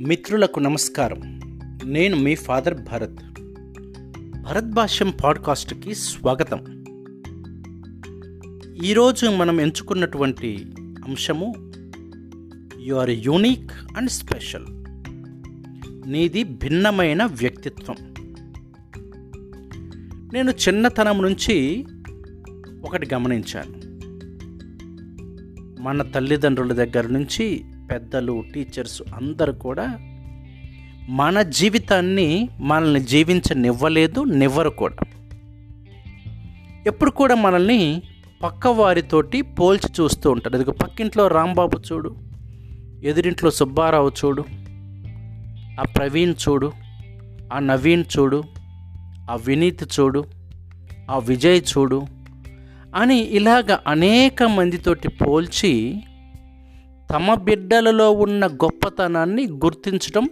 మిత్రులకు 0.00 0.60
నమస్కారం. 0.60 1.40
నేను 1.84 2.16
మీ 2.16 2.34
ఫాదర్ 2.34 2.74
భరత్. 2.74 3.18
భరత్ 4.40 4.70
భాష్యం 4.70 5.12
పాడ్కాస్ట్కి 5.24 5.94
స్వాగతం. 5.94 6.84
ఈరోజు 8.84 9.26
మనం 9.26 9.60
ఎంచుకున్నటువంటి 9.60 10.72
అంశము 11.04 11.54
you 12.80 12.94
are 12.94 13.10
unique 13.10 13.70
and 13.96 14.10
special 14.10 14.64
నీది 16.10 16.44
భిన్నమైన 16.44 17.24
వ్యక్తిత్వం. 17.24 17.96
నేను 20.32 20.50
చిన్నతనం 20.50 21.22
నుంచి 21.22 21.86
ఒకటి 22.84 23.14
గమనించాను. 23.14 23.90
మన 25.82 26.02
తల్లిదండ్రుల 26.02 26.72
దగ్గర 26.72 27.06
నుంచి 27.06 27.64
పెద్దలు 27.90 28.44
టీచర్స్ 28.54 29.02
అందరూ 29.14 29.52
కూడా 29.52 29.86
మన 31.08 31.42
జీవితాన్ని 31.42 32.48
మనల్ని 32.60 33.00
జీవించనివ్వలేదు 33.00 34.24
నివ్వరు 34.24 34.70
కూడా 34.70 34.96
ఎప్పుడు 36.86 37.10
కూడా 37.10 37.34
మనల్ని 37.34 38.02
పక్క 38.42 38.66
వారితోటి 38.66 39.42
పోల్చి 39.42 40.02
చూస్తూ 40.02 40.30
ఉంటారు. 40.30 40.56
ఇదిగో 40.56 40.72
పక్కింట్లో 40.72 41.28
రాంబాబు 41.28 41.80
చూడు 41.92 42.16
ఎదురింట్లో 43.04 43.50
సుబ్బారావు 43.50 44.12
చూడు 44.24 44.44
ఆ 45.80 45.82
ప్రవీణ్ 45.96 46.34
చూడు 46.48 46.72
ఆ 47.54 47.58
నవీన్ 47.58 48.04
చూడు 48.18 48.44
ఆ 49.30 49.38
వినీత్ 49.46 50.00
చూడు 50.00 50.24
ఆ 51.10 51.18
విజయ్ 51.18 51.60
చూడు 51.70 52.06
అని 52.96 53.18
ఇలాగ 53.18 53.78
అనేక 53.86 54.42
మందితోటి 54.42 55.08
పోల్చి 55.08 56.02
తమ 57.10 57.34
బిడ్డలలో 57.34 58.12
ఉన్న 58.12 58.46
గొప్పతనాన్ని 58.46 59.46
గుర్తించడం 59.46 60.28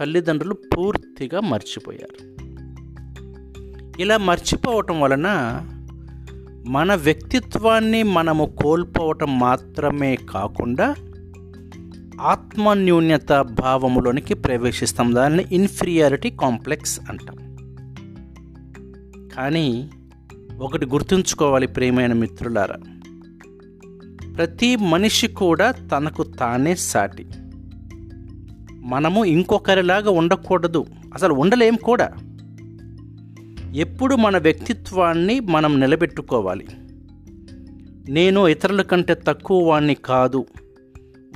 తల్లిదండ్రులు 0.00 0.54
పూర్తిగా 0.54 1.40
మర్చిపోయారు. 1.40 2.32
ఇలా 4.00 4.16
మర్చిపోవటం 4.16 5.00
వలన 5.00 5.26
మన 6.66 6.94
వ్యక్తిత్వాన్ని 6.94 8.02
మనము 8.02 8.56
కోల్పోవటం 8.62 9.38
మాత్రమే 9.38 10.18
కాకుండా 10.30 10.94
ఆత్మన్యూన్యత 12.20 13.32
భావములోనికి 13.40 14.34
ప్రవేశిస్తాం. 14.34 15.14
దాన్ని 15.14 15.46
ఇన్ఫీరియారిటీ 15.52 16.30
కాంప్లెక్స్ 16.30 17.00
అంటాం. 17.08 17.56
కానీ 19.36 19.90
ఒకటి 20.60 20.86
గుర్తుంచుకోవాలి 20.86 21.66
ప్రియమైన 21.66 22.12
మిత్రులారా 22.12 22.76
ప్రతి 24.36 24.76
మనిషి 24.76 25.28
కూడా 25.28 25.70
తనకు 25.70 26.22
తానే 26.22 26.74
సాటి. 26.74 27.26
మనము 28.74 29.24
ఇంకొకరిలాగా 29.24 30.10
ఉండకూడదు. 30.10 30.86
అసలు 31.14 31.34
ఉండలేం 31.34 31.76
కూడా. 31.76 32.12
ఎప్పుడు 33.74 34.14
మన 34.14 34.38
వ్యక్తిత్వాన్ని 34.38 35.40
మనం 35.40 35.80
నిలబెట్టుకోవాలి. 35.80 36.66
నేను 38.08 38.48
ఇతరుల 38.48 38.82
కంటే 38.82 39.14
తక్కువ 39.14 39.68
వాణ్ణి 39.68 39.94
కాదు. 39.94 40.46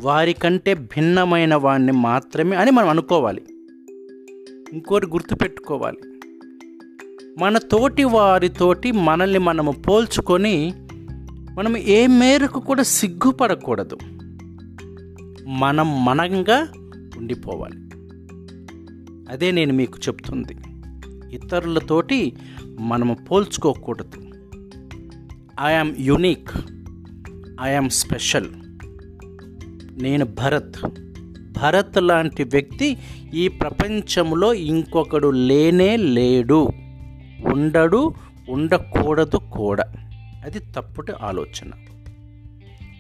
వారికంటే 0.03 0.75
భిన్నమైన 0.75 1.55
వాణ్ణి 1.55 1.93
మాత్రమే 1.93 2.57
అని 2.57 2.71
మనం 2.71 2.89
అనుకోవాలి. 2.89 3.43
ఇంకోటి 4.73 5.07
గుర్తుపెట్టుకోవాలి. 5.07 5.99
మన 7.39 7.59
తోటి 7.59 8.05
వారితోటి 8.05 8.93
మనల్ని 8.93 9.39
మనము 9.39 9.73
పోల్చుకొని 9.73 10.73
మనం 11.57 11.77
ఏ 11.77 12.07
మేరకు 12.07 12.61
కూడా 12.61 12.83
సిగ్గుపడకూడదు. 12.83 13.99
మనం 15.47 16.05
మనంగా 16.05 16.69
ఉండిపోవాలి. 17.17 17.77
అదే 19.33 19.51
నేను 19.51 19.73
మీకు 19.73 19.99
చెప్తుంది. 19.99 20.57
ఇతరులతోటి 21.37 22.37
మనము 22.81 23.15
పోల్చుకోకూడదు. 23.15 24.23
I am 25.65 25.95
unique 25.99 26.51
I am 27.63 27.91
special 27.91 28.49
నేను 30.03 30.25
భరత్. 30.25 30.87
భరత్ 31.63 32.03
లాంటి 32.03 32.45
వ్యక్తి 32.45 32.97
ఈ 33.35 33.49
ప్రపంచంలో 33.49 34.55
ఇంకొకడు 34.55 35.29
లేనే 35.29 35.97
లేడు. 35.97 36.69
ఉండడు 37.53 38.13
ఉండకూడదు 38.49 39.37
కూడా. 39.37 39.85
అది 40.47 40.59
తప్పుటి 40.59 41.13
ఆలోచన. 41.23 41.71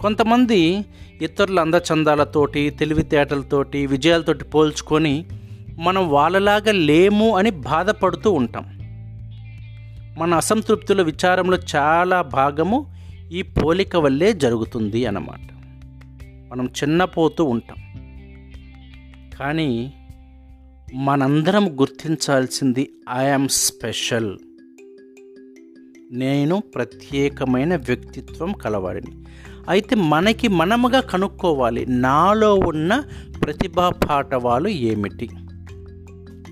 కొంతమంది 0.00 0.84
ఇతరుల 1.22 1.60
అందచందాలతోటి 1.60 2.70
తెలివితేటలతోటి 2.70 3.86
విజయాలతోటి 3.86 4.44
పోల్చుకొని 4.44 5.24
మనం 5.78 6.10
వాళ్ళలాగా 6.10 6.72
లేము 6.72 7.36
అని 7.36 7.50
బాధపడుతూ 7.50 8.32
ఉంటాం. 8.32 8.78
మన 10.18 10.34
అసంతృప్తుల 10.34 11.02
విచారంలో 11.02 11.58
చాలా 11.76 12.22
భాగము 12.22 12.94
ఈ 13.32 13.42
పోలిక 13.42 13.96
వల్లే 13.96 14.32
జరుగుతుంది 14.32 15.06
అన్నమాట. 15.06 15.40
మనం 16.52 16.66
చిన్నపోతూ 16.66 17.44
ఉంటాం. 17.44 17.76
కానీ 19.40 19.92
మనందరం 20.94 21.80
గుర్తించాల్సింది 21.80 22.90
ఐఎమ్ 23.16 23.48
స్పెషల్ 23.48 24.38
నేను 26.12 26.62
ప్రత్యేకమైన 26.74 27.76
వ్యక్తిత్వం 27.76 28.52
కలవాడిని. 28.52 29.24
అయితే 29.68 29.96
మనకి 29.96 30.48
మనముగా 30.48 31.00
కనుక్కోవాలి 31.00 31.86
నాలో 31.86 32.54
ఉన్న 32.54 33.02
ప్రతిభా 33.42 33.88
పాఠవాలు 33.88 34.68
ఏమిటి? 34.68 35.30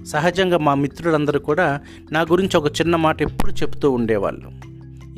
సహజంగా 0.04 0.58
మా 0.58 0.74
మిత్రులందరూ 0.74 1.40
కూడా 1.40 1.80
నా 2.12 2.20
గురించి 2.20 2.56
ఒక 2.56 2.66
చిన్న 2.80 2.96
మాట 2.96 3.22
ఎప్పుడు 3.22 3.52
చెప్తూ 3.52 3.90
ఉండేవాళ్ళు. 3.90 4.50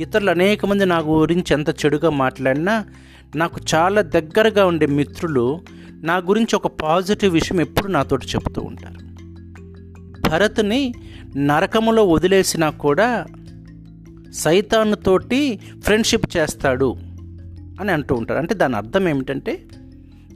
ఇతరులు 0.03 0.31
అనేక 0.31 0.67
మంది 0.67 0.87
నా 0.87 0.99
గురించి 0.99 1.53
ఎంత 1.53 1.71
చెడుగా 1.71 2.11
మాట్లాడినా 2.11 2.85
నాకు 3.37 3.61
చాలా 3.75 4.01
దగ్గరగా 4.01 4.67
ఉండే 4.67 4.87
మిత్రులు 4.87 5.61
నా 5.91 6.17
గురించి 6.17 6.57
ఒక 6.57 6.67
పాజిటివ్ 6.67 7.33
విషయం 7.33 7.61
ఎప్పుడు 7.61 7.89
నాతోటి 7.89 8.27
చెప్తూ 8.27 8.63
ఉంటారు. 8.63 9.07
భరత్ని 10.29 10.95
నరకములో 11.37 12.05
వదిలేసినా 12.05 12.71
కూడా 12.71 13.27
సైతాన్తోటి 14.37 15.61
ఫ్రెండ్షిప్ 15.81 16.37
చేస్తాడు 16.37 16.97
అని 17.81 17.93
అంటూ 17.93 18.15
ఉంటారు 18.15 18.39
అంటే 18.39 18.55
దాని 18.55 18.77
అర్థం 18.77 19.09
ఏమిటంటే 19.09 19.65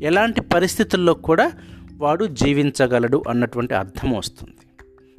ఎలాంటి 0.03 0.41
పరిస్థితుల్లో 0.41 1.15
కూడా 1.15 1.53
వాడు 1.97 2.25
జీవించగలడు 2.25 3.22
అన్నటువంటి 3.28 3.75
అర్థం 3.75 4.10
వస్తుంది. 4.10 4.55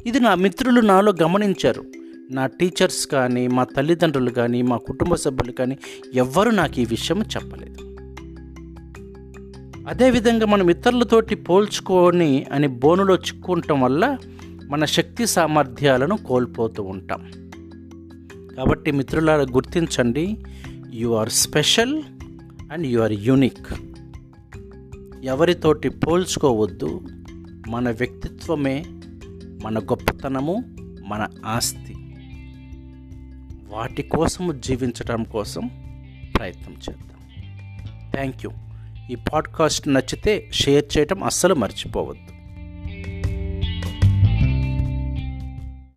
ఇది 0.06 0.20
నా 0.20 0.36
మిత్రులు 0.36 0.82
నాలో 0.82 1.14
గమనించారు. 1.24 1.84
నా 2.32 2.46
టీచర్స్ 2.46 3.08
కానీ 3.08 3.48
మా 3.48 3.64
తల్లిదండ్రులు 3.64 4.30
కానీ 4.30 4.62
మా 4.62 4.78
కుటుంబ 4.78 5.16
సభ్యులు 5.16 5.52
కానీ 5.52 5.78
ఎవ్వరూ 6.14 6.52
నాకు 6.52 6.80
ఈ 6.80 6.86
విషయం 6.86 7.22
చెప్పలేదు. 7.22 7.92
అదేవిధంగా 9.88 10.46
మనం 10.46 10.70
ఇతరులతోటి 10.70 11.36
పోల్చుకొని 11.36 12.46
అని 12.52 12.68
బోనులో 12.68 13.16
చిక్కుంటాం 13.16 13.82
వల్ల 13.82 14.18
మన 14.70 14.86
శక్తి 14.86 15.26
సామర్థ్యాలను 15.26 16.18
కోల్పోతూ 16.18 16.84
ఉంటాం. 16.84 17.41
కాబట్టి 18.58 18.92
మిత్రులారా 18.92 19.42
గుర్తించండి 19.42 20.38
you 20.94 21.14
are 21.14 21.30
special 21.30 22.04
and 22.72 22.88
you 22.88 23.02
are 23.02 23.12
unique 23.12 23.68
ఎవరితోటి 25.24 25.90
పోల్చుకోవద్దు 25.90 27.02
మన 27.68 27.90
వ్యక్తిత్వమే 27.90 28.86
మన 29.64 29.80
గొప్పతనము 29.80 30.64
మన 31.08 31.28
ఆస్తి. 31.46 31.96
వాటి 33.70 34.04
కోసము 34.04 34.52
జీవించడం 34.52 35.24
కోసం 35.24 35.68
ప్రయత్నం 36.38 36.74
చేద్దాం. 36.74 37.12
థ్యాంక్ 38.12 38.36
యూ 38.44 38.52
ఈ 39.12 39.18
పాడ్కాస్ట్ 39.34 39.88
నచ్చితే 39.88 40.50
షేర్ 40.54 40.98
చేయటం 40.98 41.24
అస్సలు 41.24 41.54
మర్చిపోవద్దు. 41.54 42.31